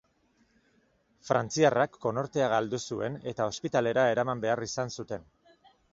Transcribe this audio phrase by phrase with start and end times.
[1.27, 5.29] Frantziarrak konortea galdu zuen eta ospitalera eraman behar izan zuten.